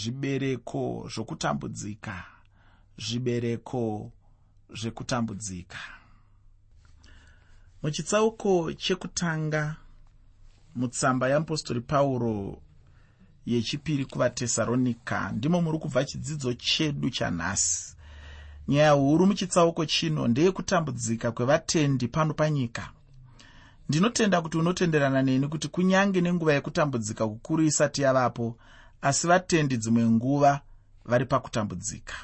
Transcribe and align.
zvibereko 0.00 1.08
zvokutambudzika. 1.12 2.14
Zvibereko 2.98 4.10
zvekutambudzika 4.78 5.78
muchitsauko 7.82 8.72
chekutanga 8.72 9.76
mutsamba 10.74 11.28
yeapostori 11.28 11.80
pauro 11.80 12.62
yechipiri 13.46 14.04
kuvatesaronika 14.04 15.32
ndimo 15.32 15.60
muri 15.62 15.78
kubva 15.78 16.04
chidzidzo 16.04 16.54
chedu 16.54 17.10
chanhasi. 17.10 17.96
Nyaya 18.68 18.90
huru 18.90 19.26
muchitsauko 19.26 19.86
chino 19.86 20.28
ndeyekutambudzika 20.28 21.32
kwevatendi 21.32 22.08
pano 22.08 22.34
panyika. 22.34 22.90
Ndinotenda 23.88 24.42
kuti 24.42 24.58
unotenderana 24.58 25.22
neni 25.22 25.48
kuti 25.48 25.68
kunyange 25.68 26.20
nenguva 26.20 26.52
yekutambudzika 26.54 27.28
kukuru 27.28 27.62
isati 27.62 28.02
yavapo 28.02 28.56
asi 29.02 29.26
vatendi 29.26 29.76
dzimwe 29.76 30.06
nguva 30.10 30.60
vari 31.04 31.24
pakutambudzika. 31.26 32.14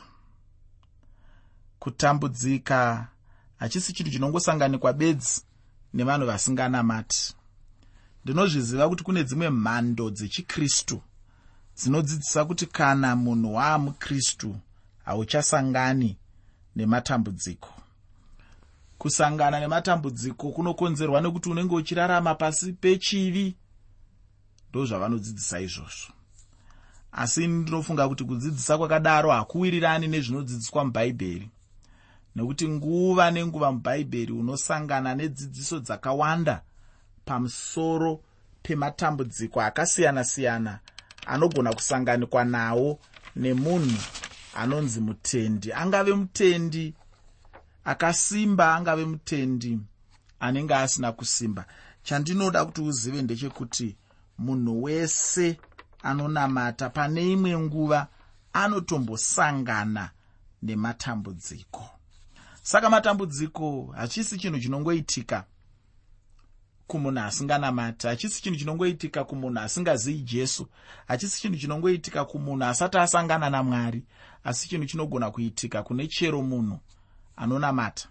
Kutambudzika 1.78 3.08
hachisi 3.56 3.92
chinhu 3.92 4.10
chinongosanganikwa 4.10 4.92
bedzi 4.92 5.42
nevanhu 5.94 6.26
vasinganamati. 6.26 7.34
Ndinozviziva 8.24 8.88
kuti 8.88 9.04
kune 9.04 9.24
dzimwe 9.24 9.50
mhando 9.50 10.10
dzechikristu 10.10 11.02
dzinodzidzisa 11.76 12.44
kuti 12.44 12.66
kana 12.66 13.16
munhu 13.16 13.54
waamukristu 13.54 14.56
hauchasangani 15.04 16.16
nematambudziko. 16.76 17.70
Kusangana 18.98 19.60
nematambudziko 19.60 20.50
kunokonzerwa 20.50 21.20
nekuti 21.20 21.48
unenge 21.48 21.74
uchirarama 21.74 22.34
pasi 22.34 22.72
pechivi 22.72 23.56
ndozvavanodzidzisa 24.70 25.60
izvozvo 25.60 26.12
asi 27.14 27.46
ndinofunga 27.46 28.08
kuti 28.08 28.24
kudzidzisa 28.24 28.78
kwakadaro 28.78 29.30
hakuwirirani 29.30 30.06
nezvinodzidziswa 30.08 30.84
mubhaibheri 30.84 31.48
nekuti 32.36 32.68
nguva 32.68 33.30
nenguva 33.30 33.72
mubhaibheri 33.72 34.32
unosangana 34.32 35.14
nedzidziso 35.14 35.78
dzakawanda 35.80 36.62
pamusoro 37.24 38.20
pematambudziko 38.62 39.60
akasiyana-siyana 39.60 40.78
anogona 41.26 41.72
kusanganikwa 41.72 42.44
nawo 42.44 42.98
nemunhu 43.36 43.98
anonzi 44.54 45.00
mutendi. 45.00 45.72
Angave 45.72 46.14
mutendi 46.14 46.94
akasimba 47.84 48.74
angave 48.74 49.04
mutendi 49.04 49.78
anenge 50.40 50.74
asina 50.74 51.12
kusimba. 51.12 51.64
Chandinoda 52.02 52.64
kuti 52.64 52.80
uzive 52.80 53.22
ndechekuti 53.22 53.96
munhu 54.38 54.82
wese 54.82 55.58
anonamata. 56.04 56.90
Pane 56.90 57.32
imwe 57.32 57.58
nguva 57.58 58.06
anotombosangana 58.52 60.10
nematambudziko. 60.62 61.90
Saka 62.62 62.90
matambudziko 62.90 63.92
hachisi 63.96 64.38
chinhu 64.38 64.60
chinongoitika 64.60 65.44
kumunhu 66.86 67.20
asinganamati 67.20 68.06
hachisi 68.06 68.42
chinhu 68.42 68.58
chinongoitika 68.58 69.24
kumunhu 69.24 69.60
asingazivi 69.60 70.22
jesu 70.22 70.68
hachisi 71.06 71.40
chinhu 71.40 71.56
chinongoitika 71.58 72.24
kumunhu 72.24 72.64
asati 72.64 72.98
asangana 72.98 73.50
namwari 73.50 74.04
asi 74.44 74.68
chinhu 74.68 74.86
chinogona 74.86 75.30
kuitika 75.30 75.82
kune 75.82 76.06
chero 76.06 76.42
munhu 76.42 76.78
anonamata. 77.36 78.08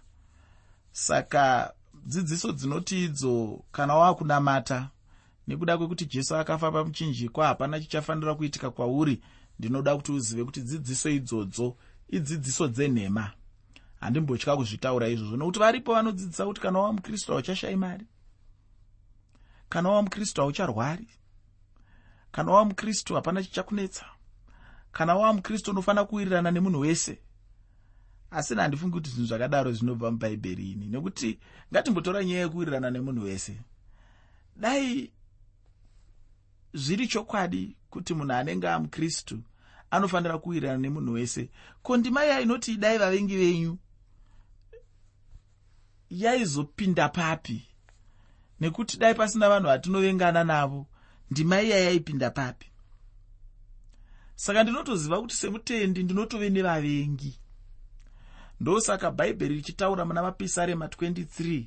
Saka 0.92 1.74
dzidziso 2.06 2.52
dzinoti 2.52 3.04
idzo 3.04 3.64
kana 3.72 3.94
waakunamata 3.94 4.88
nekuda 5.46 5.78
kwekuti 5.78 6.06
jesu 6.06 6.36
akafa 6.36 6.72
pamuchinjikwa 6.72 7.46
hapana 7.46 7.80
chichafanira 7.80 8.34
kuitika 8.34 8.70
kwauri. 8.70 9.20
Ndinoda 9.58 9.96
kuti 9.96 10.12
uzive 10.12 10.44
kuti 10.44 10.60
dzidziso 10.60 11.10
idzodzo 11.10 11.76
idzidziso 12.08 12.68
dzenhema 12.68 13.30
handimbotya 14.00 14.56
kuzvitaura 14.56 15.08
izvozvo. 15.08 15.36
Nokuti 15.36 15.58
varipo 15.58 15.94
vanodzidzisa 15.94 16.46
kuti 16.46 16.60
kana 16.60 16.78
wava 16.78 16.92
mukristu 16.92 17.32
hauchashai 17.32 17.76
mari 17.76 18.06
kana 19.68 19.88
wava 19.88 20.02
mukristu 20.02 20.40
haucharwari 20.40 21.08
kana 22.32 22.52
wava 22.52 22.64
mukristu 22.64 23.14
hapana 23.14 23.42
chichakunetsa 23.42 24.06
kana 24.92 25.14
wava 25.14 25.32
mukristu 25.32 25.70
unofanira 25.70 26.04
kuwirirana 26.04 26.50
nemunhu 26.50 26.80
wese. 26.80 27.18
Asi 28.30 28.54
handifungi 28.54 28.92
kuti 28.92 29.10
zvinhu 29.10 29.26
zvakadaro 29.28 29.72
zvinobva 29.72 30.10
mubhaibheri 30.10 30.70
ini 30.70 30.86
nekuti 30.86 31.38
ngatimbotora 31.72 32.24
nyaya 32.24 32.40
yekuwirirana 32.40 32.90
nemunhu 32.90 33.24
wese. 33.24 33.56
Dai 34.56 35.10
zviri 36.74 37.06
chokwadi 37.08 37.76
kuti 37.90 38.14
munhu 38.14 38.32
anenge 38.32 38.68
amukristu 38.68 39.38
anofanira 39.90 40.38
kuwirirana 40.38 40.78
nemunhu 40.78 41.12
wese. 41.12 41.50
Ko 41.82 41.96
ndima 41.96 42.24
iya 42.24 42.40
inoti 42.40 42.72
idai 42.72 42.98
vavengi 42.98 43.36
venyu 43.36 43.78
yaizopinda 46.10 47.08
papi? 47.08 47.68
Nekuti 48.60 48.98
dai 48.98 49.14
pasina 49.14 49.48
vanhu 49.48 49.66
vatinovengana 49.68 50.44
navo 50.44 50.86
ndima 51.30 51.62
iya 51.62 51.80
yaipinda 51.80 52.30
papi? 52.30 52.66
Saka 54.34 54.62
ndinotoziva 54.62 55.20
kuti 55.20 55.34
semutendi 55.34 56.02
ndinotove 56.02 56.50
nevavengi. 56.50 57.38
Ndosaka 58.60 59.10
bhaibheri 59.10 59.54
richitaura 59.54 60.04
muna 60.04 60.22
mapisarema 60.22 60.86
23 60.86 61.64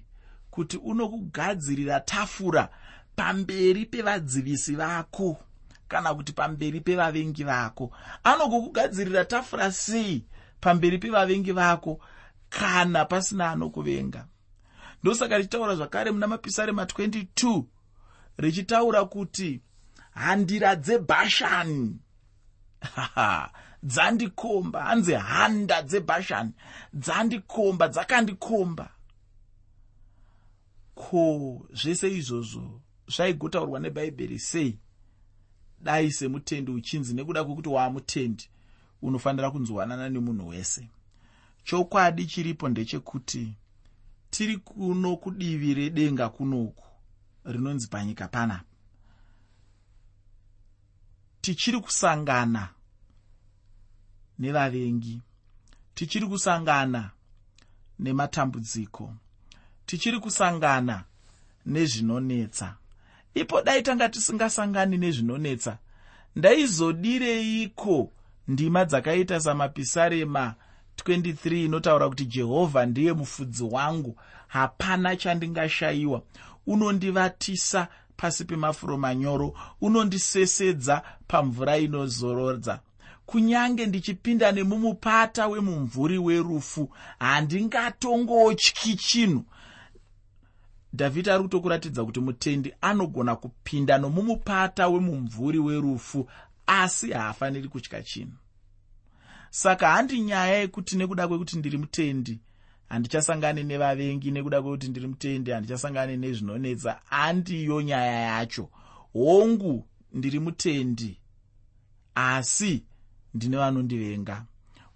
kuti 0.50 0.78
unokugadzirira 0.78 2.00
tafura 2.00 2.70
pamberi 3.18 3.86
pevadzivisi 3.86 4.76
vako 4.76 5.38
kana 5.88 6.14
kuti 6.14 6.34
pamberi 6.34 6.82
pevavengi 6.82 7.44
vako. 7.44 7.92
Anogokugadzirira 8.24 9.26
tafura 9.26 9.72
sei 9.72 10.26
pamberi 10.62 10.98
pevavengi 10.98 11.52
vako 11.52 12.00
kana 12.50 13.06
pasina 13.06 13.52
anokuvenga? 13.52 14.28
Ndosaka 15.04 15.38
richitaura 15.38 15.76
zvakare 15.76 16.12
muna 16.12 16.28
mapisarema 16.28 16.84
22 16.84 17.64
richitaura 18.38 19.06
kuti 19.06 19.62
handira 20.12 20.76
dzebhashani 20.76 22.00
dzandikomba 23.84 24.84
hanzi 24.84 25.14
handa 25.14 25.82
dzebhashani 25.82 26.52
dzandikomba 26.94 27.88
dzakandikomba. 27.88 28.90
Ko 30.96 31.66
zvese 31.74 32.10
izvozvo 32.10 32.82
zvaigotaurwa 33.08 33.80
nebhaibheri 33.80 34.40
sei? 34.40 34.80
Dai 35.82 36.12
semutendi 36.12 36.72
uchinzi 36.72 37.14
nekuda 37.14 37.44
kwekuti 37.44 37.70
waamutendi 37.70 38.50
unofanira 39.02 39.52
kunzwanana 39.52 40.10
nemunhu 40.10 40.48
wese. 40.48 40.90
Chokwadi 41.64 42.26
chiripo 42.26 42.70
ndechekuti 42.70 43.54
tiri 44.30 44.58
kuno 44.58 45.18
kudivi 45.18 45.74
redenga 45.74 46.30
kunoku 46.30 46.84
rinonzi 47.46 47.88
panyika 47.88 48.28
panapa 48.28 48.64
tichiri 51.42 51.80
kusangana 51.80 52.70
nevavengi 54.40 55.22
tichiri 55.94 56.28
kusangana 56.28 57.12
nematambudziko 58.00 59.14
tichiri 59.86 60.20
kusangana 60.20 61.04
nezvinonetsa 61.66 62.76
ipo 63.40 63.62
dai 63.62 63.82
tanga 63.82 64.10
tisingasangani 64.10 64.98
nezvinonetsa. 64.98 65.78
Ndaizodireiko 66.36 68.12
ndima 68.48 68.86
dzakaita 68.86 69.40
samapisarema 69.40 70.54
23 71.06 71.66
inotaura 71.66 72.10
kuti 72.10 72.26
jehovha 72.26 72.86
ndiye 72.86 73.14
mufudzi 73.14 73.64
wangu? 73.64 74.18
Hapana 74.48 75.16
chandingashayiwa. 75.16 76.22
Unondivatisa 76.68 77.88
pasi 78.18 78.46
pemafuro 78.46 78.98
manyoro 78.98 79.54
unondisesedza 79.82 81.02
pamvura 81.28 81.78
inozorodza 81.78 82.80
kunyange 83.26 83.86
ndichipinda 83.86 84.52
nemumupata 84.52 85.48
wemumvuri 85.48 86.18
werufu 86.18 86.90
handingatongotyi 87.20 88.96
chinhu 88.96 89.44
dhavhidi 90.94 91.30
ari 91.30 91.44
kutokuratidza 91.44 92.06
kuti 92.06 92.20
mutendi 92.20 92.74
anogona 92.82 93.36
kupinda 93.36 93.98
nomumupata 93.98 94.88
wemumvuri 94.88 95.60
werufu 95.60 96.30
asi 96.68 97.12
haafaniri 97.12 97.68
kutya 97.68 98.04
chinhu. 98.04 98.38
Saka 99.50 99.90
handi 99.90 100.22
nyaya 100.22 100.56
yekuti 100.60 100.98
nekuda 100.98 101.28
kwekuti 101.28 101.58
ndiri 101.58 101.78
mutendi 101.78 102.40
handichasangani 102.90 103.64
nevavengi 103.64 104.32
nekuda 104.32 104.62
kwekuti 104.62 104.88
ndiri 104.88 105.08
mutendi 105.08 105.52
handichasangani 105.52 106.18
nezvinonetsa 106.18 107.02
handiyo 107.06 107.82
nyaya 107.82 108.22
yacho. 108.22 108.70
Hongu 109.14 109.88
ndiri 110.14 110.40
mutendi 110.40 111.18
asi 112.16 112.84
ndine 113.34 113.58
vanondivenga. 113.58 114.46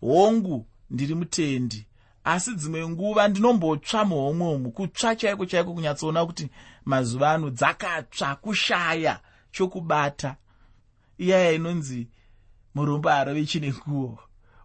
Hongu 0.01 0.67
ndiri 0.89 1.15
mutendi 1.15 1.87
asi 2.23 2.55
dzimwe 2.55 2.89
nguva 2.89 3.27
ndinombotsva 3.27 4.05
muhomwe 4.05 4.47
umu 4.55 4.71
kutsva 4.71 5.15
chaiko 5.15 5.45
chaiko 5.45 5.73
kunyatsoona 5.73 6.25
kuti 6.25 6.49
mazuva 6.85 7.31
ano 7.31 7.49
dzakatsva 7.49 8.35
kushaya 8.35 9.19
chokubata. 9.51 10.35
Iyaya 11.17 11.51
inonzi 11.51 12.07
murombo 12.75 13.09
arove 13.09 13.45
chine 13.45 13.73
nguo 13.73 14.19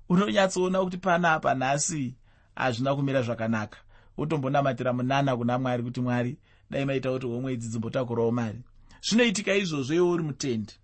unonyatsoona 0.09 0.85
kuti 0.85 0.97
panapa 0.99 1.55
nhasi 1.55 2.15
hazvina 2.55 2.95
kumira 2.95 3.23
zvakanaka. 3.23 3.79
Wotombonamatira 4.17 4.93
munana 4.93 5.37
kuna 5.37 5.59
mwari 5.59 5.83
kuti 5.83 6.01
mwari 6.01 6.39
dai 6.71 6.85
maita 6.85 7.11
kuti 7.13 7.27
womwedzi 7.27 7.69
dzimbotakurawo 7.69 8.33
mari. 8.33 8.61
Zvinoitika 9.03 9.55
izvozvo 9.55 9.95
iwe 9.95 10.09
uri 10.09 10.23
mutendi. 10.23 10.75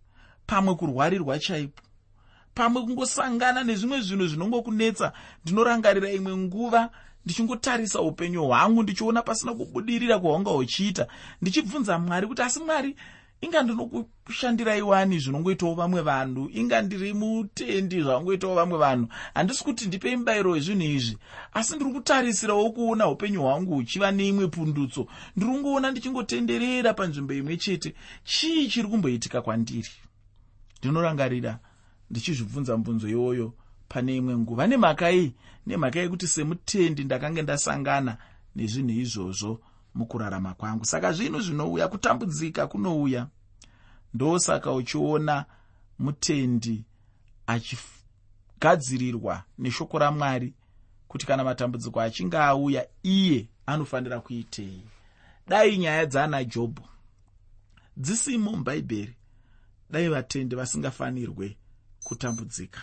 Pamwe 0.47 0.75
kurwarirwa 0.75 1.39
chaipo 1.39 1.83
pamwe 2.55 2.83
kungosangana 2.83 3.65
nezvimwe 3.65 4.01
zvinhu 4.01 4.27
zvinongokunetsa. 4.27 5.13
Ndinorangarira 5.45 6.11
imwe 6.13 6.37
nguva 6.37 6.91
ndichingotarisa 7.25 8.01
upenyu 8.01 8.45
hwangu 8.45 8.83
ndichiona 8.83 9.23
pasina 9.23 9.55
kubudirira 9.55 10.19
kwahunga 10.19 10.51
uchiita 10.51 11.07
ndichibvunza 11.43 11.99
mwari 11.99 12.27
kuti 12.27 12.43
asi 12.43 12.61
mwari 12.61 12.97
inga 13.41 13.63
ndinokushandirai 13.63 14.83
wani 14.83 15.19
zvinongoitawo 15.19 15.75
vamwe 15.75 16.01
vanhu? 16.03 16.51
Inga 16.55 16.83
ndiri 16.83 17.15
mutendi 17.15 18.01
zvavangoitawo 18.03 18.55
vamwe 18.55 18.79
vanhu? 18.79 19.09
Handisi 19.35 19.65
kuti 19.65 19.87
ndipei 19.87 20.17
mubayiro 20.17 20.51
wezvinhu 20.51 20.83
izvi. 20.83 21.19
Asi 21.53 21.77
ndiri 21.77 21.93
kutarisirawo 21.93 22.71
kuona 22.71 23.09
upenyu 23.09 23.43
hwangu 23.43 23.75
huchiva 23.75 24.11
neimwe 24.11 24.47
pundutso. 24.47 25.07
Ndiri 25.37 25.53
kungoona 25.53 25.91
ndichingotenderera 25.91 26.95
panzvimbo 26.95 27.33
imwe 27.35 27.57
chete. 27.57 27.95
Chii 28.25 28.69
chiri 28.69 28.89
kumboitika 28.89 29.43
kwandiri? 29.43 29.89
Ndinorangarira 30.79 31.59
ndichizvibvunza 32.13 32.77
mbunzo 32.77 33.09
iyoyo 33.09 33.55
pane 33.89 34.17
imwe 34.17 34.37
nguva. 34.37 34.67
Nemhaka 34.67 35.11
iyi 35.13 35.35
nemhaka 35.67 36.01
yekuti 36.01 36.27
semutendi 36.27 37.05
ndakange 37.05 37.43
ndasangana 37.43 38.19
nezvinhu 38.57 39.01
izvozvo 39.01 39.61
mukurarama 39.95 40.55
kwangu. 40.55 40.85
Saka 40.85 41.13
zvinhu 41.13 41.41
zvinouya 41.41 41.89
kutambudzika 41.89 42.67
kunouya. 42.67 43.27
Ndosaka 44.15 44.73
uchiona 44.73 45.45
mutendi 45.99 46.85
achigadzirirwa 47.47 49.45
neshoko 49.59 49.99
ramwari 49.99 50.55
kuti 51.09 51.27
kana 51.27 51.45
matambudziko 51.45 52.01
achinge 52.01 52.37
auya 52.37 52.87
iye 53.03 53.49
anofanira 53.67 54.21
kuitei. 54.21 54.83
Dai 55.49 55.79
nyaya 55.79 56.07
dzaana 56.07 56.45
jobho. 56.45 56.85
Dzisimo 57.97 58.51
mubhaibheri. 58.53 59.17
Dai 59.91 60.09
vatendi 60.09 60.57
vasingafanirwe 60.57 61.57
kutambudzika. 62.13 62.81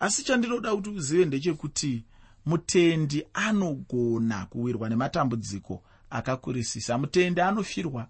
Asi 0.00 0.24
chandinoda 0.24 0.76
kuti 0.76 0.90
uzive 0.90 1.24
ndechekuti 1.24 2.04
mutendi 2.46 3.26
anogona 3.34 4.46
kuwirwa 4.46 4.88
nematambudziko 4.88 5.82
akakurisisa. 6.10 6.98
Mutendi 6.98 7.40
anofirwa 7.40 8.06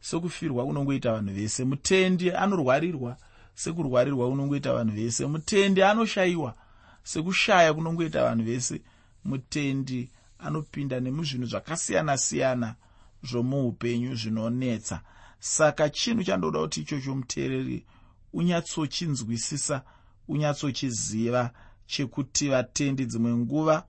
sekufirwa 0.00 0.64
unongoita 0.64 1.12
vanhu 1.12 1.34
vese. 1.34 1.64
Mutendi 1.64 2.30
anorwarirwa 2.30 3.16
sekurwarirwa 3.54 4.28
unongoita 4.28 4.72
vanhu 4.72 4.94
vese. 4.96 5.26
Mutendi 5.26 5.82
anoshayiwa 5.82 6.54
sekushaya 7.02 7.74
kunongoita 7.74 8.24
vanhu 8.24 8.44
vese. 8.44 8.80
Mutendi 9.24 10.10
anopinda 10.38 11.00
nemuzvinhu 11.00 11.46
zvakasiyana-siyana 11.46 12.74
zvomuupenyu 13.22 14.14
zvinonetsa. 14.14 15.00
Saka 15.40 15.90
chinhu 15.90 16.24
chandoda 16.24 16.58
kuti 16.58 16.80
ichocho 16.80 17.14
muteereri 17.14 17.84
unyatsochinzwisisa 18.34 19.82
unyatsochiziva 20.28 21.50
chekuti 21.86 22.48
vatendi 22.48 23.06
dzimwe 23.06 23.36
nguva 23.36 23.86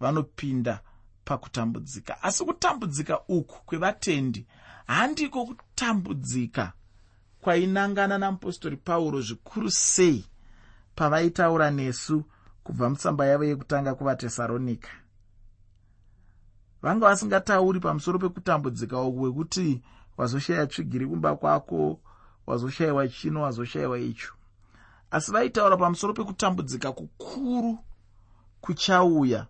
vanopinda 0.00 0.80
pakutambudzika. 1.24 2.22
Asi 2.22 2.44
kutambudzika 2.44 3.20
uku 3.28 3.66
kwevatendi 3.66 4.46
handiko 4.86 5.46
kutambudzika 5.46 6.72
kwainangana 7.40 8.18
namupostori 8.18 8.76
pauro 8.76 9.20
zvikuru 9.20 9.70
sei 9.70 10.24
pavaitaura 10.94 11.70
nesu 11.70 12.24
kubva 12.64 12.90
mutsamba 12.90 13.26
yavo 13.26 13.44
yekutanga 13.44 13.94
kuvatesaronika 13.94 14.90
vanga 16.82 17.06
vasingatauri 17.06 17.80
pamusoro 17.80 18.18
pekutambudzika 18.18 19.00
uku 19.00 19.22
wekuti 19.22 19.82
wazoshaya 20.16 20.66
tsvigiri 20.66 21.06
kumba 21.06 21.36
kwako 21.36 22.00
wazoshayiwa 22.48 23.08
chino 23.08 23.42
wazoshayiwa 23.42 23.98
icho. 23.98 24.32
Asi 25.10 25.32
vaitaura 25.32 25.76
pamusoro 25.76 26.12
pekutambudzika 26.12 26.92
kukuru 26.92 27.78
kuchauya 28.60 29.46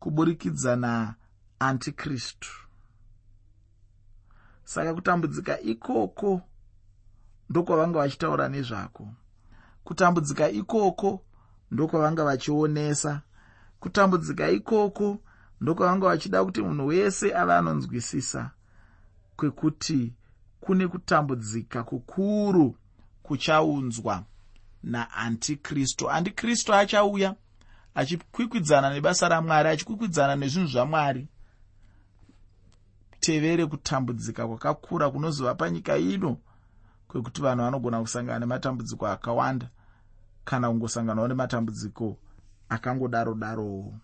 kuburikidza 0.00 0.76
naantikristu 0.76 2.48
saka 4.64 4.94
kutambudzika 4.94 5.60
ikoko 5.60 6.42
ndokwavanga 7.50 7.98
vachitaura 7.98 8.48
nezvako. 8.48 9.08
Kutambudzika 9.84 10.50
ikoko 10.50 11.22
ndokwavanga 11.70 12.24
vachionesa. 12.24 13.20
Kutambudzika 13.80 14.50
ikoko 14.50 15.18
ndokwavanga 15.60 16.06
vachida 16.06 16.44
kuti 16.44 16.62
munhu 16.62 16.86
wese 16.86 17.34
ava 17.34 17.58
anonzwisisa 17.58 18.50
kwekuti 19.36 20.14
kune 20.60 20.88
kutambudzika 20.88 21.84
kukuru 21.84 22.76
kuchaunzwa 23.22 24.24
naantikristu. 24.82 26.10
Antikristu 26.10 26.74
achauya 26.74 27.34
achikwikwidzana 27.94 28.94
nebasa 28.94 29.28
ramwari 29.28 29.68
achikwikwidzana 29.68 30.36
nezvinhu 30.36 30.68
zvamwari. 30.68 31.28
Tevere 33.20 33.66
kutambudzika 33.66 34.46
kwakakura 34.46 35.10
kunozova 35.10 35.54
panyika 35.54 35.96
ino 35.96 36.38
kwekuti 37.08 37.42
vanhu 37.42 37.64
vanogona 37.64 38.00
kusangana 38.00 38.38
nematambudziko 38.38 39.06
akawanda 39.06 39.68
kana 40.44 40.68
kungosanganawo 40.68 41.28
nematambudziko 41.28 42.16
akangodaro 42.68 43.34
darowo 43.34 43.94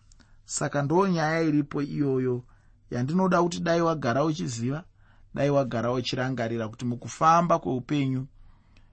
saka 0.44 0.82
ndo 0.82 1.08
nyaya 1.08 1.42
iripo 1.42 1.82
iyoyo 1.82 2.44
yandinoda 2.90 3.42
kuti 3.42 3.60
dai 3.60 3.80
wagara 3.80 4.24
uchiziva 4.24 4.84
dai 5.36 5.50
wagara 5.50 5.92
uchirangarira 5.92 6.68
kuti 6.68 6.84
mukufamba 6.84 7.58
kweupenyu 7.58 8.26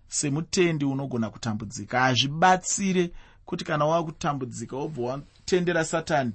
semutendi 0.08 0.86
unogona 0.86 1.30
kutambudzika 1.30 2.00
hazvibatsire 2.00 3.12
kuti 3.46 3.66
kana 3.66 3.86
wakutambudzika 3.86 4.76
wobva 4.78 5.04
watendera 5.04 5.86
satani 5.86 6.32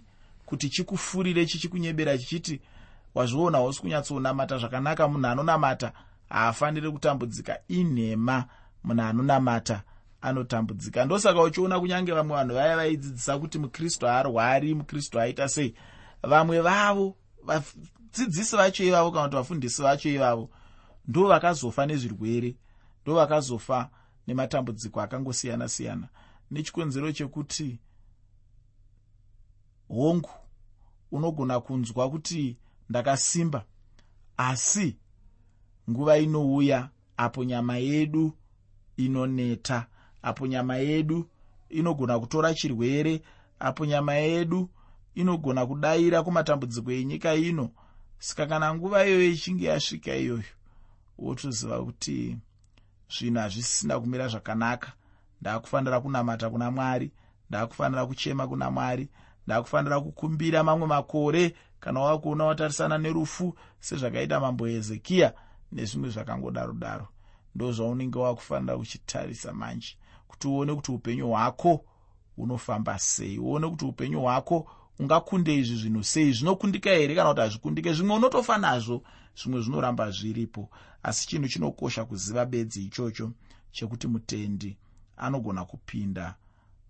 kuti 0.47 0.69
chikufurire 0.71 1.47
chichikunyebera 1.47 2.19
chichiti 2.19 2.61
wazviona 3.15 3.59
hausi 3.59 3.81
kunyatsonamata 3.81 4.59
zvakanaka 4.59 5.09
munhu 5.09 5.27
anonamata? 5.27 5.93
Haafaniri 6.29 6.91
kutambudzika. 6.91 7.59
Inhema 7.69 8.45
munhu 8.85 9.03
anonamata 9.03 9.83
anotambudzika. 10.21 11.05
Ndosaka 11.05 11.43
uchiona 11.43 11.81
kunyange 11.81 12.13
vamwe 12.13 12.37
vanhu 12.37 12.55
vaya 12.55 12.77
vaidzidzisa 12.77 13.39
kuti 13.39 13.59
mukristu 13.59 14.07
haarwari 14.07 14.75
mukristu 14.75 15.21
aita 15.21 15.49
sei. 15.49 15.75
Vamwe 16.23 16.61
vavo 16.61 17.17
vadzidzisi 18.09 18.57
vacho 18.57 18.85
ivavo 18.85 19.11
kana 19.11 19.25
kuti 19.29 19.37
vafundisi 19.37 19.83
vacho 19.83 20.09
ivavo 20.09 20.51
ndo 21.07 21.29
vakazofa 21.29 21.87
nezvirwere 21.87 22.57
ndo 23.03 23.15
vakazofa 23.15 23.91
nematambudziko 24.27 25.01
akangosiyana-siyana. 25.01 26.09
Nechikonzero 26.51 27.13
chekuti 27.13 27.79
hongu 29.89 30.31
unogona 31.13 31.61
kunzwa 31.61 32.11
kuti 32.11 32.57
ndakasimba 32.89 33.65
asi 34.37 34.97
nguva 35.91 36.19
inouya 36.19 36.91
apo 37.17 37.45
nyama 37.45 37.77
yedu 37.77 38.33
inoneta 38.97 39.87
apo 40.23 40.47
nyama 40.47 40.77
yedu 40.77 41.29
inogona 41.69 42.19
kutora 42.19 42.55
chirwere 42.55 43.23
apo 43.59 43.87
nyama 43.87 44.15
yedu 44.15 44.71
inogona 45.15 45.67
kudayira 45.67 46.23
kumatambudziko 46.23 46.93
enyika 46.93 47.35
ino 47.35 47.71
saka 48.19 48.47
kana 48.47 48.75
nguva 48.75 49.07
iyoyo 49.07 49.29
ichinge 49.31 49.67
yasvika 49.67 50.15
iyoyo 50.17 50.43
wotoziva 51.19 51.85
kuti 51.85 52.39
zvinhu 53.19 53.41
hazvisisina 53.41 54.01
kumira 54.01 54.29
zvakanaka. 54.29 54.93
Ndaakufanira 55.41 56.01
kunamata 56.01 56.51
kuna 56.51 56.71
mwari 56.71 57.13
ndaakufanira 57.51 58.07
kuchema 58.07 58.49
kuna 58.49 58.71
mwari 58.71 59.09
ndaakufanira 59.47 60.01
kukumbira 60.01 60.65
mamwe 60.65 60.87
makore 60.87 61.55
kana 61.81 62.01
wakuona 62.01 62.45
watarisana 62.45 62.99
nerufu 62.99 63.55
sezvakaita 63.81 64.41
mambo 64.41 64.67
hezekiya 64.67 65.35
nezvimwe 65.73 66.11
zvakangodaro 66.11 66.73
daro. 66.73 67.09
Ndo 67.55 67.73
zvaunenge 67.73 68.19
wakufanira 68.19 68.77
uchitarisa 68.77 69.53
manje 69.53 69.97
kuti 70.29 70.49
uone 70.49 70.75
kuti 70.75 70.93
upenyu 70.93 71.29
hwako 71.29 71.85
hunofamba 72.37 72.99
sei 72.99 73.39
uone 73.39 73.69
kuti 73.71 73.85
upenyu 73.85 74.21
hwako 74.21 74.71
ungakunde 74.99 75.57
izvi 75.57 75.77
zvinhu 75.77 76.05
sei? 76.05 76.33
Zvinokundika 76.33 76.91
here 76.91 77.15
kana 77.15 77.29
kuti 77.29 77.41
hazvikundike? 77.41 77.93
Zvimwe 77.93 78.17
unotofa 78.17 78.59
nazvo 78.59 79.03
zvimwe 79.37 79.61
zvinoramba 79.63 80.11
zviripo. 80.11 80.71
Asi 81.03 81.29
chinhu 81.29 81.49
chinokosha 81.49 82.05
kuziva 82.05 82.47
bedzi 82.47 82.85
ichocho 82.85 83.33
chekuti 83.73 84.07
mutendi 84.07 84.77
anogona 85.17 85.65
kupinda 85.65 86.35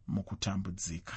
mukutambudzika. 0.08 1.14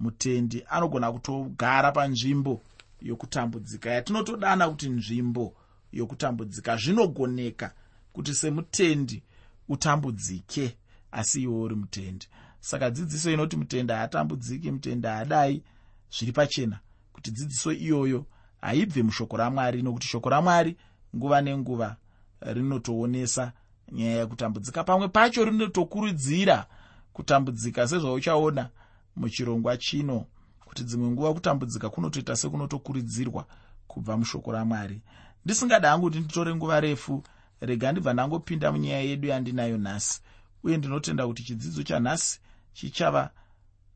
Mutendi 0.00 0.64
anogona 0.70 1.12
kutogara 1.12 1.92
panzvimbo 1.92 2.62
yokutambudzika 3.02 3.90
yatinotodana 3.90 4.68
kuti 4.70 4.88
nzvimbo 4.88 5.54
yokutambudzika. 5.92 6.76
Zvinogoneka 6.76 7.74
kuti 8.12 8.34
semutendi 8.34 9.22
utambudzike 9.68 10.76
asi 11.12 11.42
iwe 11.42 11.54
uri 11.60 11.74
mutende 11.74 12.26
saka 12.66 12.90
dzidziso 12.90 13.30
inoti 13.32 13.56
mutende 13.56 13.94
haatambudziki 13.94 14.70
mutende 14.70 15.08
haadai 15.08 15.62
zviri 16.10 16.32
pachena. 16.32 16.78
Kuti 17.12 17.30
dzidziso 17.30 17.72
iyoyo 17.72 18.26
haibve 18.60 19.02
mushoko 19.02 19.36
ramwari 19.36 19.82
nokuti 19.82 20.08
shoko 20.08 20.30
ramwari 20.30 20.76
nguva 21.16 21.40
nenguva 21.40 21.96
rinotoonesa 22.40 23.52
nyaya 23.92 24.16
yekutambudzika 24.16 24.84
pamwe 24.84 25.08
pacho 25.08 25.44
rinotokurudzira 25.44 26.66
kutambudzika 27.12 27.88
sezvauchaona 27.88 28.68
muchirongwa 29.16 29.76
chino 29.76 30.26
kuti 30.64 30.84
dzimwe 30.84 31.10
nguva 31.10 31.34
kutambudzika 31.34 31.90
kunotoita 31.90 32.36
sekunotokurudzirwa 32.36 33.46
kubva 33.86 34.16
mushoko 34.16 34.52
ramwari. 34.52 35.00
Ndisingada 35.44 35.90
hangu 35.90 36.04
kuti 36.06 36.20
nditore 36.20 36.54
nguva 36.54 36.80
refu 36.80 37.22
rega 37.60 37.92
ndibva 37.92 38.12
ndangopinda 38.12 38.72
munyaya 38.72 39.00
yedu 39.00 39.28
yandinayo 39.28 39.78
nhasi 39.78 40.20
uye 40.64 40.76
ndinotenda 40.76 41.26
kuti 41.26 41.42
chidzidzo 41.42 41.82
chanhasi 41.82 42.40
chichava 42.76 43.30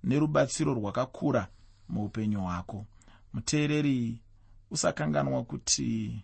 nerubatsiro 0.05 0.75
rwakakura 0.75 1.49
muupenyu 1.89 2.41
hwako. 2.41 2.87
Muteereri 3.33 4.21
usakanganwa 4.71 5.45
kuti 5.45 6.23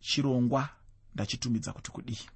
chirongwa 0.00 0.68
ndachitumidza 1.14 1.72
kuti 1.72 1.90
kudii? 1.90 2.28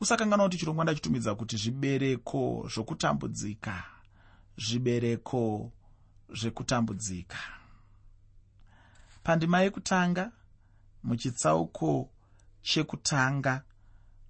Usakanganwa 0.00 0.46
kuti 0.46 0.58
chirongwa 0.58 0.84
ndachitumidza 0.84 1.34
kuti 1.34 1.56
zvibereko 1.56 2.68
zvokutambudzika 2.74 3.84
zvibereko 4.58 5.72
zvekutambudzika 6.34 7.38
pandima 9.22 9.60
yekutanga 9.60 10.32
muchitsauko 11.04 12.10
chekutanga 12.62 13.62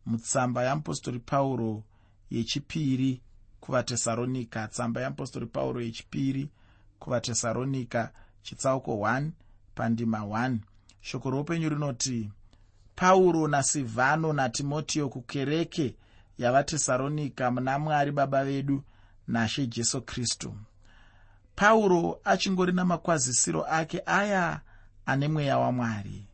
mutsamba 0.06 0.62
yeapostori 0.64 1.18
pauro 1.18 1.84
yechipiri 2.30 3.20
kuvatesaronika 3.60 4.68
tsamba 4.68 5.00
yeapostori 5.00 5.46
pauro 5.46 5.80
yechipiri 5.80 6.48
kuvatesaronika 6.98 8.12
chitsauko 8.42 8.92
1 8.92 9.30
pandima 9.74 10.18
1 10.18 10.56
shoko 11.00 11.30
roupenyu 11.30 11.68
rinoti 11.68 12.30
pauro 12.96 13.48
nasivhano 13.48 14.32
natimoteo 14.32 15.08
kukereke 15.08 15.94
yavatesaronika 16.38 17.50
muna 17.50 17.78
mwari 17.78 18.12
baba 18.12 18.44
vedu 18.44 18.82
nashe 19.28 19.66
jesu 19.66 20.02
kristu. 20.02 20.54
Pauro 21.56 22.20
achingori 22.24 22.72
namakwazisiro 22.72 23.64
ake 23.66 24.02
aya 24.06 24.60
ane 25.06 25.28
mweya 25.28 25.58
wamwari. 25.58 26.26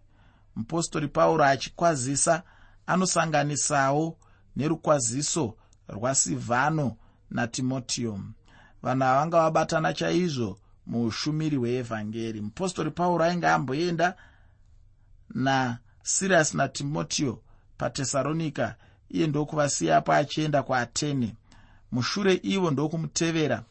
Mupostori 0.56 1.08
pauro 1.08 1.44
achikwazisa 1.44 2.42
anosanganisawo 2.86 4.16
nerukwaziso 4.56 5.56
rwasivhano 5.88 6.96
natimoteo 7.30 8.20
vanhu 8.82 9.04
avanga 9.04 9.36
vabatana 9.42 9.92
chaizvo 9.94 10.58
muushumiri 10.86 11.56
hweevhangeri 11.56 12.40
mupostori 12.40 12.90
pauro 12.90 13.24
ainge 13.24 13.46
amboenda 13.48 14.14
nasirasi 15.34 16.56
natimoteo 16.56 17.38
patesaronika 17.78 18.74
iye 19.10 19.26
ndokuvasiyapo 19.26 20.12
achienda 20.12 20.62
kuatene 20.62 21.34
mushure 21.92 22.40
ivo 22.42 22.70
ndokumutevera 22.70 23.62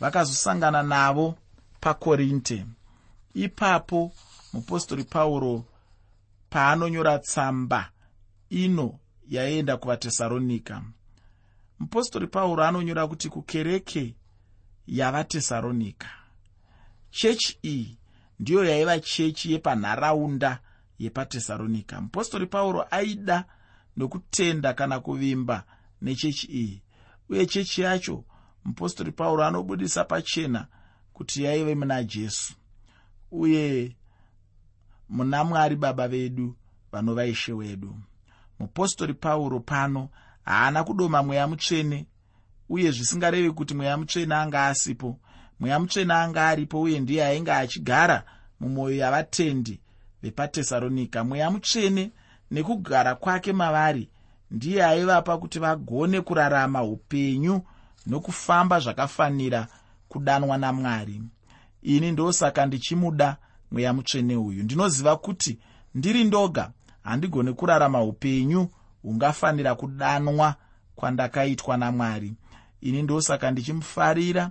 vakazosangana 0.00 0.82
navo 0.82 1.38
pakorinte. 1.80 2.66
Ipapo 3.34 4.12
mupostori 4.52 5.04
pauro 5.04 5.64
paanonyora 6.50 7.18
tsamba 7.18 7.90
ino 8.50 8.98
yaenda 9.28 9.76
kuvatesaronika 9.76 10.82
mupostori 11.80 12.26
pauro 12.26 12.64
anonyora 12.64 13.06
kuti 13.06 13.28
kukereke 13.28 14.14
yavatesaronika 14.86 16.08
chechi 17.10 17.58
iyi 17.62 17.98
ndiyo 18.40 18.64
yaiva 18.64 19.00
chechi 19.00 19.52
yepanharaunda 19.52 20.58
yepatesaronika 20.98 22.00
mupostori 22.00 22.46
pauro 22.46 22.86
aida 22.90 23.44
nokutenda 23.96 24.74
kana 24.74 25.00
kuvimba 25.00 25.64
nechechi 26.02 26.46
iyi. 26.46 26.82
Uye 27.28 27.46
chechi 27.46 27.82
yacho 27.82 28.24
mupostori 28.64 29.12
pauro 29.12 29.44
anobudisa 29.44 30.04
pachena 30.04 30.66
kuti 31.12 31.42
yaive 31.44 31.74
muna 31.74 32.04
jesu. 32.04 32.54
Uye 33.30 33.96
muna 35.08 35.44
mwari 35.44 35.76
baba 35.76 36.08
vedu 36.08 36.56
vanova 36.92 37.26
ishe 37.26 37.52
wedu. 37.52 37.96
Mupostori 38.58 39.14
pauro 39.14 39.60
pano 39.60 40.08
haana 40.50 40.84
kudoma 40.84 41.22
mweya 41.22 41.46
mutsvene 41.46 42.06
uye 42.68 42.90
zvisingarevi 42.90 43.50
kuti 43.50 43.74
mweya 43.74 43.96
mutsvene 43.96 44.34
anga 44.34 44.66
asipo. 44.66 45.18
Mweya 45.60 45.80
mutsvene 45.80 46.14
anga 46.14 46.46
aripo 46.48 46.80
uye 46.80 47.00
ndiye 47.00 47.24
ainge 47.24 47.52
achigara 47.52 48.24
mumwoyo 48.60 48.96
yavatendi 48.96 49.80
vepatesaronika. 50.22 51.24
Mweya 51.24 51.50
mutsvene 51.50 52.10
nekugara 52.50 53.14
kwake 53.14 53.52
mavari 53.52 54.08
ndiye 54.50 54.84
aivapa 54.84 55.38
kuti 55.38 55.58
vagone 55.58 56.20
kurarama 56.20 56.82
upenyu 56.82 57.62
nokufamba 58.06 58.80
zvakafanira 58.80 59.66
kudanwa 60.08 60.58
namwari. 60.58 61.22
Ini 61.82 62.12
ndosaka 62.12 62.66
ndichimuda 62.66 63.36
mweya 63.70 63.92
mutsvene 63.92 64.36
uyu. 64.36 64.62
Ndinoziva 64.62 65.16
kuti 65.16 65.58
ndiri 65.94 66.24
ndoga 66.24 66.70
handigoni 67.02 67.52
kurarama 67.52 68.02
upenyu 68.02 68.68
hungafanira 69.02 69.74
kudanwa 69.74 70.54
kwandakaitwa 70.96 71.76
namwari. 71.76 72.34
Ini 72.80 73.02
ndosaka 73.02 73.50
ndichimufarira 73.50 74.50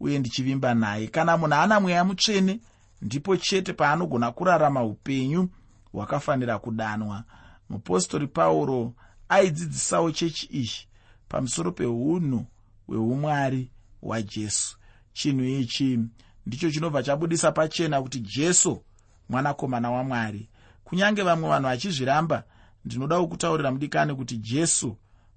uye 0.00 0.18
ndichivimba 0.18 0.74
naye. 0.74 1.06
Kana 1.08 1.36
munhu 1.36 1.54
ana 1.54 1.80
mweya 1.80 2.04
mutsvene 2.04 2.60
ndipo 3.02 3.36
chete 3.36 3.72
paanogona 3.72 4.32
kurarama 4.32 4.84
upenyu 4.84 5.48
hwakafanira 5.92 6.58
kudanwa. 6.58 7.24
Mupostori 7.70 8.26
pauro 8.26 8.92
aidzidzisawo 9.28 10.10
chechi 10.12 10.46
ichi 10.46 10.88
pamusoro 11.28 11.72
peunhu 11.72 12.46
hweumwari 12.86 13.70
hwajesu. 14.00 14.76
Chinhu 15.12 15.44
ichi 15.44 15.98
ndicho 16.46 16.70
chinobva 16.70 17.02
chabudisa 17.02 17.52
pachena 17.52 18.02
kuti 18.02 18.20
jesu 18.20 18.82
mwanakomana 19.28 19.90
wamwari 19.90 20.48
kunyange 20.84 21.22
vamwe 21.22 21.48
vanhu 21.48 21.68
vachizviramba 21.68 22.44
ndinoda 22.84 23.20
kukutaurira 23.20 23.70
mudikani 23.70 24.14
kuti 24.14 24.36
jesu 24.36 24.96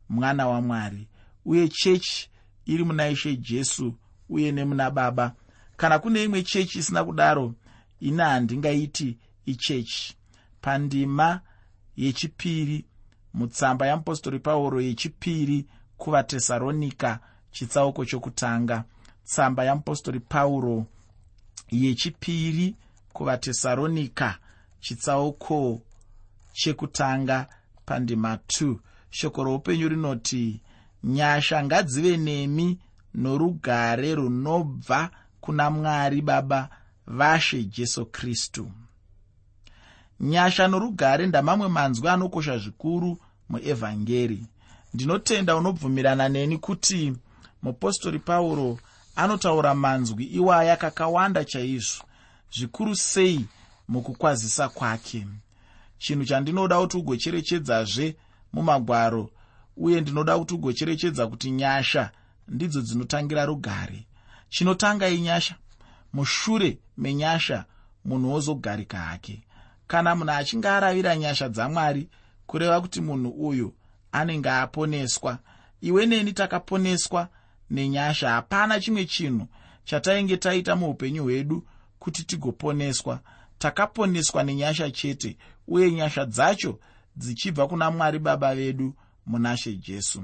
mwana 0.09 0.47
wamwari 0.47 1.07
uye 1.45 1.67
chechi 1.67 2.29
iri 2.65 2.83
muna 2.83 3.09
ishe 3.09 3.35
jesu 3.35 3.93
uye 4.29 4.51
nemuna 4.51 4.91
baba. 4.91 5.33
Kana 5.77 5.99
kune 5.99 6.23
imwe 6.23 6.43
chechi 6.43 6.79
isina 6.79 7.03
kudaro 7.03 7.53
ina 7.99 8.29
handingaiti 8.29 9.17
ichechi. 9.45 10.15
Pandima 10.61 11.41
yechipiri 11.97 12.85
mutsamba 13.33 13.87
yamupostori 13.87 14.39
pauro 14.39 14.81
yechipiri 14.81 15.65
kuvatesaronika 15.97 17.19
chitsauko 17.51 18.05
chokutanga. 18.05 18.83
Tsamba 19.25 19.63
yamupostori 19.65 20.19
pauro 20.19 20.85
yechipiri 21.71 22.75
kuvatesaronika 23.13 24.37
chitsauko 24.79 25.81
chekutanga 26.53 27.47
pandima 27.85 28.35
2 28.35 28.75
shoko 29.09 29.43
roupenyu 29.43 29.89
rinoti 29.89 30.61
nyasha 31.03 31.63
ngadzive 31.63 32.17
nemi 32.17 32.79
norugare 33.13 34.15
runobva 34.15 35.09
kuna 35.41 35.69
mwari 35.69 36.21
baba 36.21 36.69
vashe 37.07 37.63
jesu 37.63 38.05
kristu. 38.05 38.71
Nyasha 40.19 40.67
norugare 40.67 41.27
ndamamwe 41.27 41.67
manzwi 41.67 42.07
anokosha 42.07 42.57
zvikuru 42.57 43.17
muevhangeri. 43.49 44.45
Ndinotenda 44.93 45.55
unobvumirana 45.55 46.29
neni 46.29 46.57
kuti 46.57 47.13
mupostori 47.61 48.19
pauro 48.19 48.79
anotaura 49.15 49.75
manzwi 49.75 50.23
iwaya 50.23 50.75
kakawanda 50.77 51.45
chaizvo 51.45 52.03
zvikuru 52.51 52.95
sei 52.95 53.45
mukukwazisa 53.87 54.69
kwake 54.69 55.27
chinhu 56.03 56.25
chandinoda 56.25 56.79
kuti 56.79 56.97
ugocherechedzazve 56.97 58.15
mumagwaro 58.53 59.29
uye 59.77 60.01
ndinoda 60.01 60.39
kuti 60.39 60.53
ugocherechedza 60.53 61.27
kuti 61.27 61.51
nyasha 61.51 62.11
ndidzo 62.47 62.81
dzinotangira 62.81 63.45
rugare. 63.45 64.07
Chinotanga 64.49 65.07
inyasha? 65.09 65.55
Mushure 66.13 66.77
menyasha 66.97 67.65
munhu 68.05 68.31
wozogarika 68.33 68.97
hake. 68.97 69.43
Kana 69.87 70.15
munhu 70.15 70.31
achinge 70.31 70.67
aravira 70.67 71.15
nyasha 71.15 71.49
dzamwari 71.49 72.09
kureva 72.47 72.81
kuti 72.81 73.01
munhu 73.01 73.29
uyu 73.29 73.73
anenge 74.11 74.49
aponeswa. 74.49 75.37
Iwe 75.81 76.05
neni 76.05 76.33
takaponeswa 76.33 77.27
nenyasha. 77.69 78.29
Hapana 78.29 78.79
chimwe 78.79 79.05
chinhu 79.05 79.47
chatainge 79.83 80.37
taita 80.37 80.75
muupenyu 80.75 81.23
hwedu 81.23 81.67
kuti 81.99 82.23
tigoponeswa. 82.23 83.19
Takaponeswa 83.57 84.43
nenyasha 84.43 84.91
chete 84.91 85.37
uye 85.67 85.91
nyasha 85.91 86.25
dzacho 86.25 86.79
dzichibva 87.15 87.67
kuna 87.67 87.91
mwari 87.91 88.19
baba 88.19 88.55
vedu 88.55 88.93
muna 89.25 89.57
she 89.57 89.73
jesu. 89.75 90.23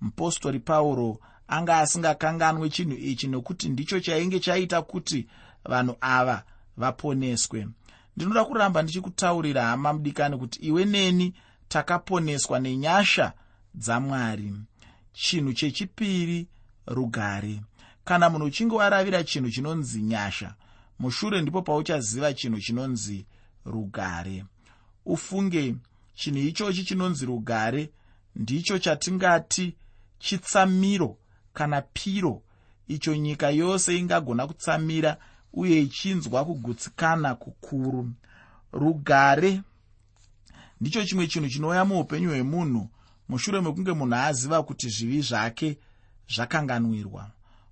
Mupostori 0.00 0.58
pauro 0.60 1.18
anga 1.48 1.78
asingakanganwe 1.78 2.70
chinhu 2.70 2.96
ichi 2.96 3.28
nokuti 3.28 3.68
ndicho 3.68 4.00
chainge 4.00 4.40
chaita 4.40 4.82
kuti 4.82 5.26
vanhu 5.64 5.96
ava 6.00 6.42
vaponeswe. 6.76 7.68
Ndinoda 8.16 8.44
kuramba 8.44 8.82
ndichikutaurira 8.82 9.62
hama 9.66 9.92
mudikani 9.92 10.36
kuti 10.38 10.58
iwe 10.60 10.84
neni 10.84 11.34
takaponeswa 11.68 12.60
nenyasha 12.60 13.32
dzamwari. 13.74 14.54
Chinhu 15.12 15.52
chechipiri 15.52 16.46
rugare. 16.86 17.60
Kana 18.04 18.30
munhu 18.30 18.46
uchinge 18.46 18.74
waravira 18.74 19.24
chinhu 19.24 19.50
chinonzi 19.50 20.02
nyasha 20.02 20.54
mushure 20.98 21.42
ndipo 21.42 21.62
pauchaziva 21.62 22.34
chinhu 22.34 22.60
chinonzi 22.60 23.26
rugare 23.64 24.44
ufunge 25.08 25.74
chinhu 26.14 26.38
ichochi 26.38 26.84
chinonzi 26.84 27.26
rugare. 27.26 27.90
Ndicho 28.36 28.78
chatingati 28.78 29.74
chitsamiro 30.18 31.16
kana 31.54 31.82
piro. 31.82 32.42
Icho 32.88 33.16
nyika 33.16 33.50
yose 33.50 33.98
ingagona 33.98 34.46
kutsamira 34.46 35.16
uye 35.52 35.82
ichinzwa 35.82 36.44
kugutsikana 36.44 37.34
kukuru. 37.34 38.10
Rugare 38.72 39.62
ndicho 40.80 41.04
chimwe 41.04 41.26
chinhu 41.26 41.48
chinouya 41.48 41.84
muupenyu 41.84 42.28
hwemunhu. 42.28 42.88
Mushure 43.28 43.60
mekunge 43.60 43.92
munhu 43.92 44.14
aziva 44.14 44.62
kuti 44.62 44.88
zvivi 44.88 45.20
zvake 45.20 45.78
zvakanganwirwa. 46.34 47.30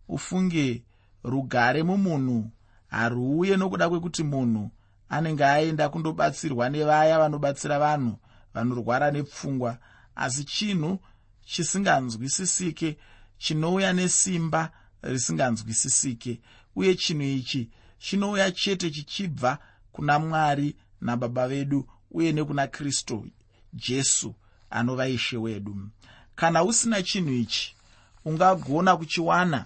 Ufunge 0.09 0.83
rugare 1.25 1.83
mumunhu. 1.83 2.50
Haruuye 2.88 3.57
nokuda 3.57 3.88
kwekuti 3.88 4.23
munhu 4.23 4.71
anenge 5.08 5.44
aenda 5.44 5.88
kundobatsirwa 5.88 6.68
nevaya 6.68 7.18
vanobatsira 7.18 7.78
vanhu 7.78 8.18
vanorwara 8.54 9.10
nepfungwa. 9.10 9.78
Asi 10.16 10.44
chinhu 10.44 10.98
chisinganzwisisike 11.46 12.96
chinouya 13.38 13.92
nesimba 13.92 14.70
risinganzwisisike 15.02 16.40
uye 16.76 16.94
chinhu 16.94 17.22
ichi 17.22 17.70
chinouya 17.98 18.50
chete 18.52 18.90
chichibva 18.90 19.58
kuna 19.92 20.18
mwari 20.18 20.76
nababa 21.00 21.48
vedu 21.48 21.88
uye 22.10 22.32
nekuna 22.32 22.66
kristu 22.66 23.26
jesu 23.72 24.34
anova 24.70 25.08
ishe 25.08 25.36
wedu. 25.36 25.88
Kana 26.34 26.64
usina 26.64 27.02
chinhu 27.02 27.32
ichi 27.32 27.75
ungagona 28.25 28.96
kuchiwana 28.96 29.64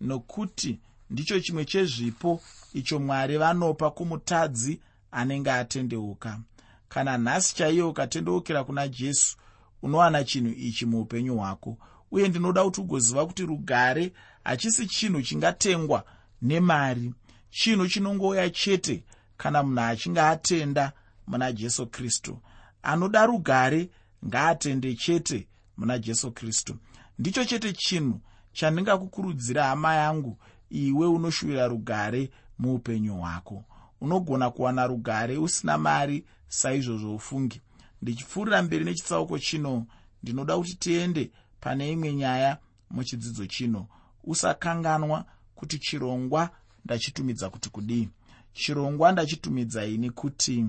nokuti 0.00 0.78
ndicho 1.10 1.40
chimwe 1.40 1.64
chezvipo 1.64 2.40
icho 2.74 2.98
mwari 3.00 3.38
vanopa 3.38 3.90
kumutadzi 3.90 4.80
anenge 5.10 5.50
atendeuka. 5.52 6.40
Kana 6.88 7.18
nhasi 7.18 7.54
chaiyo 7.56 7.90
ukatendeukira 7.90 8.64
kuna 8.64 8.88
jesu 8.88 9.36
unowana 9.82 10.24
chinhu 10.24 10.52
ichi 10.58 10.86
muupenyu 10.86 11.36
hwako. 11.36 11.76
Uye 12.10 12.28
ndinoda 12.28 12.64
kuti 12.64 12.80
ugoziva 12.80 13.26
kuti 13.26 13.42
rugare 13.46 14.12
hachisi 14.44 14.86
chinhu 14.86 15.22
chingatengwa 15.22 16.04
nemari 16.42 17.14
chinhu 17.50 17.88
chinongouya 17.88 18.50
chete 18.50 19.04
kana 19.36 19.62
munhu 19.62 19.80
achinge 19.80 20.20
atenda 20.20 20.92
muna 21.26 21.52
jesu 21.52 21.86
kristu. 21.86 22.38
Anoda 22.82 23.26
rugare 23.26 23.90
ngaatende 24.26 24.94
chete 24.94 25.48
muna 25.76 25.98
jesu 25.98 26.32
kristu. 26.32 26.76
Ndicho 27.18 27.44
chete 27.44 27.72
chinhu 27.72 28.20
chandingakukurudzira 28.52 29.64
hama 29.64 29.94
yangu 29.94 30.38
iwe 30.70 31.06
unoshuvira 31.06 31.66
rugare 31.66 32.30
muupenyu 32.58 33.14
hwako. 33.16 33.64
Unogona 34.00 34.50
kuwana 34.50 34.86
rugare 34.86 35.36
usina 35.38 35.78
mari 35.78 36.24
saizvozvo 36.48 37.14
ufungi. 37.14 37.60
Ndichipfuurira 38.02 38.62
mberi 38.62 38.84
nechitsauko 38.84 39.38
chino. 39.38 39.86
Ndinoda 40.22 40.56
kuti 40.56 40.74
tiende 40.74 41.30
pane 41.60 41.92
imwe 41.92 42.14
nyaya 42.14 42.58
muchidzidzo 42.90 43.46
chino. 43.46 43.86
Usakanganwa 44.24 45.24
kuti 45.54 45.78
chirongwa 45.78 46.50
ndachitumidza 46.84 47.50
kuti 47.50 47.70
kudii. 47.70 48.08
Chirongwa 48.52 49.12
ndachitumidza 49.12 49.86
ini 49.86 50.10
kuti 50.10 50.66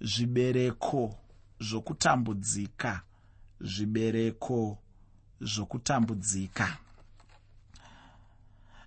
zvibereko 0.00 1.14
zvokutambudzika. 1.60 3.02
Zvibereko 3.60 4.78
zvokutambudzika 5.40 6.78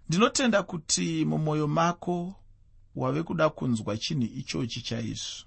ndinotenda 0.09 0.63
kuti 0.63 1.25
mumwoyo 1.25 1.67
mako 1.67 2.35
wave 2.95 3.23
kuda 3.23 3.49
kunzwa 3.49 3.97
chinhu 3.97 4.23
ichochi 4.23 4.81
chaizvo. 4.81 5.45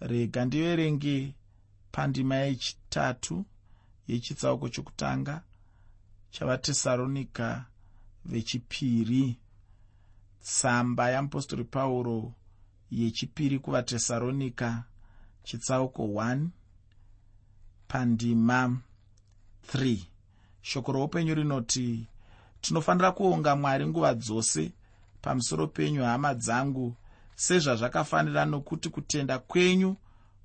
Rega 0.00 0.44
ndiverenge 0.44 1.34
pandima 1.92 2.36
yechitatu 2.36 3.44
yechitsauko 4.08 4.68
chokutanga 4.68 5.42
chavatesaronika 6.30 7.64
vechipiri. 8.24 9.36
Tsamba 10.42 11.10
yamupostori 11.10 11.64
pauro 11.64 12.32
yechipiri 12.90 13.58
kuvatesaronika 13.58 14.84
chitsauko 15.44 16.02
1 16.02 16.46
pandima 17.88 18.78
3 19.74 19.98
shoko 20.62 20.92
roupenyu 20.92 21.34
rinoti 21.34 22.06
tinofanira 22.60 23.12
kuonga 23.12 23.56
mwari 23.56 23.86
nguva 23.86 24.14
dzose 24.14 24.72
pamusoro 25.22 25.66
penyu 25.66 26.04
hama 26.04 26.34
dzangu 26.34 26.94
sezvazvakafanira 27.34 28.44
nokuti 28.44 28.88
kutenda 28.88 29.38
kwenyu 29.38 29.96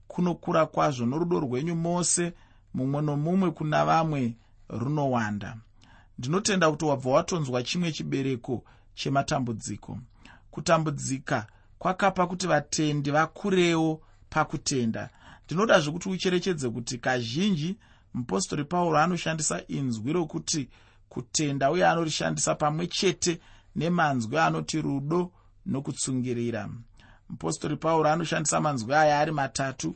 kunokura 0.07 0.65
kwazvo 0.65 1.05
norudo 1.05 1.39
rwenyu 1.39 1.75
mose 1.75 2.33
mumwe 2.73 3.01
nomumwe 3.01 3.51
kuna 3.51 3.85
vamwe 3.85 4.35
runowanda. 4.69 5.57
Ndinotenda 6.19 6.71
kuti 6.71 6.85
wabva 6.85 7.09
watonzwa 7.11 7.63
chimwe 7.63 7.91
chibereko 7.91 8.63
chematambudziko. 8.95 9.99
Kutambudzika 10.51 11.47
kwakapa 11.79 12.27
kuti 12.27 12.47
vatendi 12.47 13.11
vakurewo 13.11 14.01
pakutenda. 14.29 15.09
Ndinodazve 15.45 15.91
kuti 15.91 16.09
ucherechedze 16.09 16.69
kuti 16.69 16.97
kazhinji 16.97 17.77
mupostori 18.13 18.63
pauro 18.63 18.97
anoshandisa 18.97 19.67
inzwi 19.67 20.13
rokuti 20.13 20.69
kutenda 21.13 21.71
uye 21.71 21.87
anorishandisa 21.87 22.55
pamwe 22.55 22.87
chete 22.87 23.39
nemanzwi 23.75 24.37
anoti 24.37 24.81
rudo 24.81 25.31
nokutsungirira. 25.65 26.69
Mupostori 27.29 27.75
pauro 27.75 28.09
anoshandisa 28.09 28.61
manzwi 28.61 28.93
aya 28.93 29.19
ari 29.19 29.31
matatu. 29.31 29.95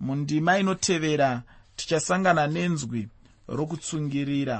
Mundima 0.00 0.58
inotevera 0.58 1.42
tichasangana 1.76 2.46
nenzwi 2.46 3.08
rokutsungirira. 3.48 4.56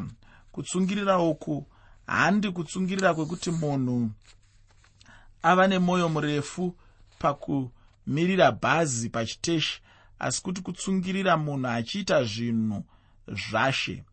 Kutsungirira 0.52 1.18
uku 1.18 1.66
handi 2.06 2.50
kutsungirira 2.50 3.14
kwekuti 3.14 3.50
munhu 3.50 4.10
ava 5.42 5.66
nemwoyo 5.66 6.08
murefu 6.08 6.74
pakumirira 7.18 8.52
bhazi 8.52 9.08
pachiteshi 9.10 9.82
asi 10.18 10.42
kuti 10.42 10.60
kutsungirira 10.60 11.36
munhu 11.36 11.68
achiita 11.68 12.24
zvinhu 12.24 12.84
zvashe 13.28 14.04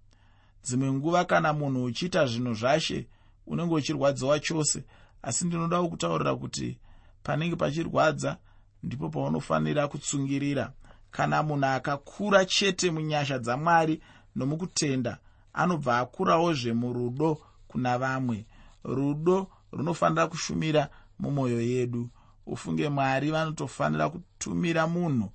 dzimwe 0.66 0.92
nguva 0.92 1.26
kana 1.26 1.54
munhu 1.54 1.84
uchiita 1.84 2.26
zvinhu 2.26 2.54
zvashe 2.54 3.08
unenge 3.48 3.74
uchirwadziwa 3.76 4.40
chose. 4.40 4.84
Asi 5.22 5.46
ndinoda 5.46 5.82
kukutaurira 5.82 6.36
kuti 6.36 6.78
panenge 7.24 7.56
pachirwadza 7.56 8.38
ndipo 8.84 9.10
paunofanira 9.10 9.88
kutsungirira. 9.88 10.74
Kana 11.12 11.44
munhu 11.44 11.66
akakura 11.66 12.46
chete 12.46 12.92
munyasha 12.92 13.40
dzamwari 13.40 14.02
nomukutenda 14.36 15.18
anobva 15.54 16.00
akurawo 16.00 16.54
zvemurudo 16.54 17.38
kuna 17.68 17.98
vamwe. 17.98 18.46
Rudo 18.84 19.48
runofanira 19.72 20.28
kushumira 20.28 20.90
mumwoyo 21.20 21.62
yedu. 21.62 22.10
Ufunge 22.46 22.90
mwari 22.90 23.32
vanotofanira 23.32 24.10
kutumira 24.10 24.88
munhu 24.88 25.30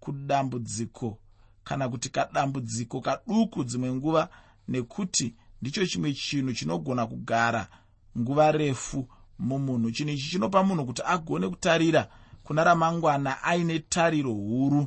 kudambudziko 0.00 1.18
kana 1.64 1.88
kuti 1.88 2.08
kadambudziko 2.08 3.00
kaduku 3.00 3.64
dzimwe 3.64 3.92
nguva 3.92 4.28
nekuti 4.70 5.34
ndicho 5.62 5.86
chimwe 5.86 6.12
chinhu 6.12 6.52
chinogona 6.52 7.06
kugara 7.06 7.68
nguva 8.18 8.52
refu 8.52 9.08
mumunhu. 9.38 9.90
Chinhu 9.90 10.10
ichi 10.12 10.30
chinopa 10.30 10.62
munhu 10.62 10.86
kuti 10.86 11.02
agone 11.04 11.48
kutarira 11.48 12.08
kuna 12.44 12.64
ramangwana 12.64 13.42
aine 13.42 13.78
tariro 13.78 14.32
huru. 14.32 14.86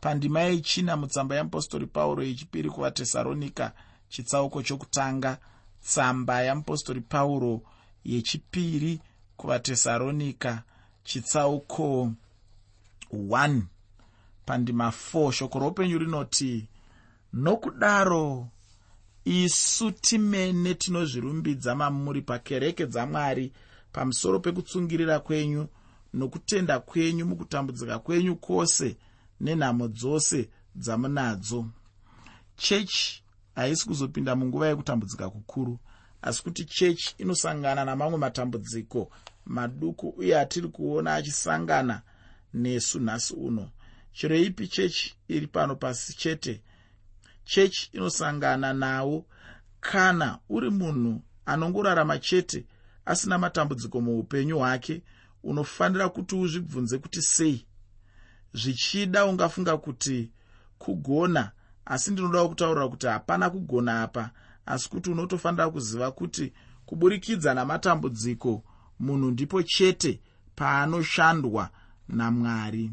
Pandima 0.00 0.40
yechina 0.40 0.96
mutsamba 0.96 1.34
yeapostori 1.34 1.86
pauro 1.86 2.22
yechipiri 2.22 2.70
kuvatesaronika 2.70 3.72
chitsauko 4.08 4.62
chokutanga 4.62 5.38
tsamba 5.80 6.42
yeapostori 6.42 7.00
pauro 7.00 7.62
yechipiri 8.04 9.00
kuvatesaronika 9.36 10.62
chitsauko 11.04 12.12
1 13.12 13.62
pandima 14.46 14.92
4 15.14 15.32
shoko 15.32 15.58
roupenyu 15.58 15.98
rinoti 15.98 16.68
nokudaro 17.32 18.48
isu 19.24 19.90
timene 19.90 20.74
tinozvirumbidza 20.74 21.74
mamuri 21.74 22.22
pakereke 22.22 22.86
dzamwari 22.86 23.52
pamusoro 23.92 24.40
pekutsungirira 24.40 25.20
kwenyu 25.20 25.68
nokutenda 26.14 26.80
kwenyu 26.80 27.26
mukutambudzika 27.26 27.98
kwenyu 27.98 28.36
kwose 28.36 28.96
nenhamo 29.40 29.88
dzose 29.88 30.48
dzamunadzo. 30.76 31.66
Chechi 32.56 33.22
haisi 33.54 33.86
kuzopinda 33.86 34.36
munguva 34.36 34.68
yekutambudzika 34.68 35.30
kukuru 35.30 35.78
asi 36.22 36.42
kuti 36.42 36.64
chechi 36.64 37.14
inosangana 37.18 37.84
namamwe 37.84 38.18
matambudziko 38.18 39.10
maduku 39.46 40.08
uye 40.08 40.38
atiri 40.40 40.68
kuona 40.68 41.14
achisangana 41.14 42.02
nesu 42.54 43.00
nhasi 43.00 43.34
uno. 43.34 43.70
Chero 44.12 44.36
ipi 44.36 44.68
chechi 44.68 45.14
iri 45.28 45.46
pano 45.46 45.76
pasi 45.76 46.16
chete 46.16 46.62
chechi 47.50 47.90
inosangana 47.92 48.72
nawo. 48.72 49.26
Kana 49.80 50.38
uri 50.48 50.70
munhu 50.70 51.22
anongorarama 51.46 52.18
chete 52.18 52.66
asina 53.06 53.38
matambudziko 53.38 54.00
muupenyu 54.00 54.58
hwake 54.58 55.02
unofanira 55.42 56.08
kuti 56.08 56.34
uzvibvunze 56.36 56.98
kuti 56.98 57.22
sei? 57.22 57.66
Zvichida 58.54 59.26
ungafunga 59.26 59.76
kuti 59.76 60.30
kugona 60.78 61.50
asi 61.84 62.10
ndinodawo 62.10 62.48
kutaurira 62.48 62.88
kuti 62.88 63.06
hapana 63.06 63.50
kugona 63.50 64.02
apa 64.02 64.30
asi 64.66 64.88
kuti 64.90 65.10
unotofanira 65.10 65.70
kuziva 65.70 66.10
kuti 66.12 66.52
kuburikidza 66.86 67.54
namatambudziko 67.54 68.62
munhu 69.00 69.30
ndipo 69.30 69.62
chete 69.62 70.20
paanoshandwa 70.56 71.70
namwari. 72.08 72.90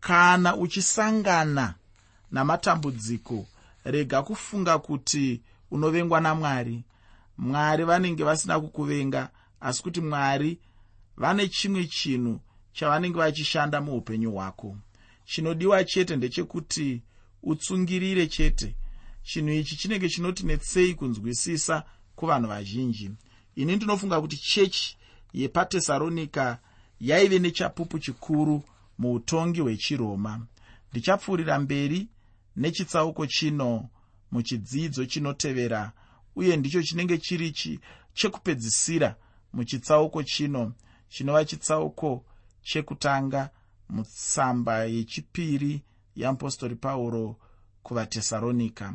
Kana 0.00 0.56
uchisangana 0.56 1.74
namatambudziko 2.30 3.46
rega 3.84 4.22
kufunga 4.22 4.78
kuti 4.78 5.42
unovengwa 5.70 6.20
namwari. 6.20 6.84
Mwari 7.38 7.84
vanenge 7.84 8.24
vasina 8.24 8.60
kukuvenga 8.60 9.30
asi 9.60 9.82
kuti 9.82 10.00
mwari 10.00 10.58
vane 11.16 11.48
chimwe 11.48 11.84
chinhu 11.84 12.40
chavanenge 12.72 13.18
vachishanda 13.18 13.80
muupenyu 13.80 14.32
hwako. 14.32 14.76
Chinodiwa 15.24 15.84
chete 15.84 16.16
ndechekuti 16.16 17.02
utsungirire 17.42 18.26
chete. 18.26 18.74
Chinhu 19.22 19.52
ichi 19.52 19.76
chinenge 19.76 20.08
chinoti 20.08 20.46
netsei 20.46 20.94
kunzwisisa 20.94 21.84
kuvanhu 22.16 22.48
vazhinji. 22.48 23.10
Ini 23.56 23.76
ndinofunga 23.76 24.20
kuti 24.20 24.36
chechi 24.36 24.96
yepatesaronika 25.32 26.58
yaive 27.00 27.38
nechapupu 27.38 27.98
chikuru 27.98 28.62
muutongi 28.98 29.60
hwechiroma. 29.60 30.46
Ndichapfuurira 30.92 31.58
mberi 31.58 32.08
nechitsauko 32.56 33.26
chino 33.26 33.88
muchidzidzo 34.30 35.06
chinotevera 35.06 35.92
uye 36.36 36.56
ndicho 36.56 36.82
chinenge 36.82 37.18
chiri 37.18 37.52
chi 37.52 37.80
chekupedzisira 38.14 39.16
muchitsauko 39.52 40.22
chino 40.22 40.72
chinova 41.08 41.44
chitsauko 41.44 42.24
chekutanga 42.62 43.50
mutsamba 43.88 44.84
yechipiri 44.84 45.82
yeapostori 46.16 46.76
pauro 46.76 47.36
kuvatesaronika 47.82 48.94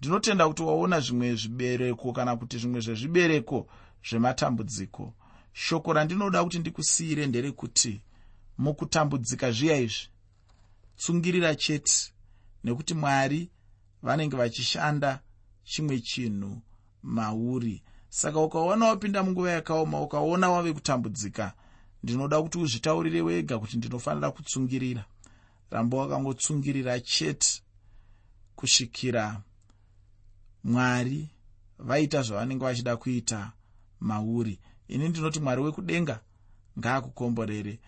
ndinotenda 0.00 0.48
kuti 0.48 0.62
waona 0.62 1.00
zvimwe 1.00 1.34
zvibereko 1.34 2.12
kana 2.12 2.36
kuti 2.36 2.58
zvimwe 2.58 2.80
zvezvibereko 2.80 3.68
zvematambudziko. 4.08 5.14
Shoko 5.52 5.92
randinoda 5.92 6.44
kuti 6.44 6.58
ndikusiyire 6.58 7.26
nderekuti 7.26 8.00
mukutambudzika 8.58 9.52
zviya 9.52 9.76
izvi. 9.76 10.08
Tsungirira 10.96 11.54
chete 11.54 12.12
nekuti 12.64 12.94
mwari 12.94 13.50
vanenge 14.02 14.36
vachishanda 14.36 15.20
chimwe 15.64 16.00
chinhu 16.00 16.60
mauri. 17.02 17.82
Saka 18.08 18.40
ukaona 18.40 18.86
wapinda 18.86 19.22
munguva 19.22 19.50
yakaoma 19.50 20.00
ukaona 20.00 20.50
wave 20.50 20.72
kutambudzika 20.72 21.52
ndinoda 22.02 22.42
kuti 22.42 22.58
uzvitaurire 22.58 23.20
wega 23.20 23.58
kuti 23.58 23.76
ndinofanira 23.76 24.30
kutsungirira. 24.30 25.04
Ramba 25.70 25.96
wakangotsungirira 25.96 27.00
chete 27.00 27.62
kusvikira 28.56 29.42
mwari 30.64 31.28
vaita 31.78 32.22
zvavanenge 32.22 32.64
vachida 32.64 32.96
kuita 32.96 33.52
mauri. 34.00 34.58
Ini 34.88 35.08
ndinoti 35.08 35.40
mwari 35.40 35.62
wekudenga 35.62 36.20
ngaakukomborere 36.78 37.78